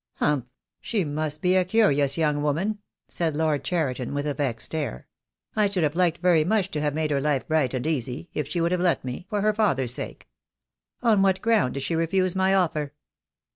"Humph! 0.15 0.49
She 0.79 1.03
must 1.03 1.43
be 1.43 1.55
a 1.55 1.63
curious 1.63 2.17
young 2.17 2.41
woman," 2.41 2.79
said 3.07 3.37
Lord 3.37 3.63
Cheriton, 3.63 4.15
with 4.15 4.25
a 4.25 4.33
vexed 4.33 4.73
air. 4.73 5.07
"I 5.55 5.67
should 5.69 5.83
have 5.83 5.95
liked 5.95 6.23
very 6.23 6.43
much 6.43 6.71
to 6.71 6.81
have 6.81 6.95
made 6.95 7.11
her 7.11 7.21
life 7.21 7.47
bright 7.47 7.75
and 7.75 7.85
easy, 7.85 8.27
if 8.33 8.47
she 8.47 8.59
would 8.61 8.71
have 8.71 8.81
let 8.81 9.05
me— 9.05 9.27
for 9.29 9.41
her 9.41 9.53
father's 9.53 9.93
sake. 9.93 10.27
On 11.03 11.21
what 11.21 11.43
ground 11.43 11.75
did 11.75 11.81
she 11.83 11.93
refuse 11.95 12.35
my 12.35 12.55
offer?" 12.55 12.93